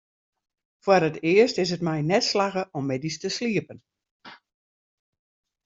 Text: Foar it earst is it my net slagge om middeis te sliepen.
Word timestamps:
Foar 0.83 1.03
it 1.09 1.17
earst 1.31 1.57
is 1.63 1.71
it 1.75 1.85
my 1.89 1.99
net 2.09 2.25
slagge 2.29 2.63
om 2.77 2.83
middeis 2.89 3.17
te 3.21 3.29
sliepen. 3.37 3.79